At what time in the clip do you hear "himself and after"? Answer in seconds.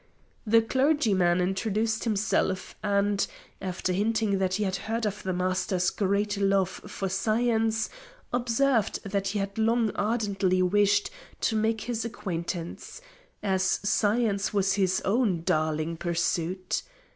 2.05-3.93